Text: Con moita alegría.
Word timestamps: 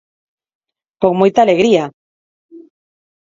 Con 1.01 1.13
moita 1.19 1.39
alegría. 1.43 1.85